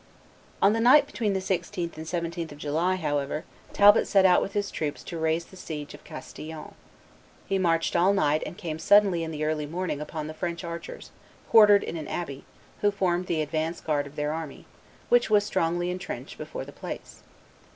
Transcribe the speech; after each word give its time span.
On 0.63 0.73
the 0.73 0.79
night 0.79 1.05
between 1.05 1.33
the 1.33 1.39
16th 1.39 1.95
and 1.95 2.07
17th 2.07 2.51
of 2.51 2.57
July, 2.57 2.95
however, 2.95 3.43
Talbot 3.71 4.07
set 4.07 4.25
out 4.25 4.41
with 4.41 4.53
his 4.53 4.71
troops 4.71 5.03
to 5.03 5.19
raise 5.19 5.45
the 5.45 5.55
siege 5.55 5.93
of 5.93 6.03
Castillon. 6.03 6.73
He 7.45 7.59
marched 7.59 7.95
all 7.95 8.11
night 8.11 8.41
and 8.47 8.57
came 8.57 8.79
suddenly 8.79 9.23
in 9.23 9.29
the 9.29 9.43
early 9.45 9.67
morning 9.67 10.01
upon 10.01 10.25
the 10.25 10.33
French 10.33 10.63
archers, 10.63 11.11
quartered 11.51 11.83
in 11.83 11.97
an 11.97 12.07
abbey, 12.07 12.45
who 12.81 12.89
formed 12.89 13.27
the 13.27 13.43
advanced 13.43 13.85
guard 13.85 14.07
of 14.07 14.15
their 14.15 14.33
army, 14.33 14.65
which 15.09 15.29
was 15.29 15.43
strongly 15.43 15.91
intrenched 15.91 16.35
before 16.39 16.65
the 16.65 16.71
place. 16.71 17.21